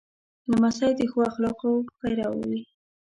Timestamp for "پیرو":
1.99-2.31